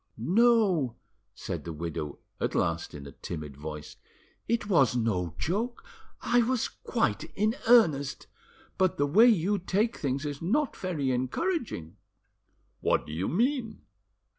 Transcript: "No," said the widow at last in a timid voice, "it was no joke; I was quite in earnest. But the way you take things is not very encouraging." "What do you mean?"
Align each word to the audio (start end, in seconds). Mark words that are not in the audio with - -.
"No," 0.17 0.95
said 1.35 1.63
the 1.63 1.71
widow 1.73 2.17
at 2.39 2.55
last 2.55 2.95
in 2.95 3.05
a 3.05 3.11
timid 3.11 3.55
voice, 3.55 3.97
"it 4.47 4.65
was 4.67 4.95
no 4.95 5.35
joke; 5.37 5.85
I 6.23 6.41
was 6.41 6.67
quite 6.69 7.25
in 7.35 7.55
earnest. 7.67 8.25
But 8.79 8.97
the 8.97 9.05
way 9.05 9.27
you 9.27 9.59
take 9.59 9.95
things 9.97 10.25
is 10.25 10.41
not 10.41 10.75
very 10.75 11.11
encouraging." 11.11 11.97
"What 12.79 13.05
do 13.05 13.13
you 13.13 13.27
mean?" 13.27 13.83